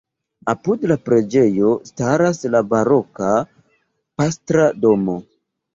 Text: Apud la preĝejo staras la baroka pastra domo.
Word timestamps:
Apud 0.53 0.87
la 0.91 0.97
preĝejo 1.09 1.75
staras 1.91 2.41
la 2.57 2.65
baroka 2.73 3.31
pastra 4.21 4.71
domo. 4.87 5.23